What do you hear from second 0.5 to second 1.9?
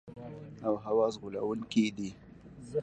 او حواس غولونکي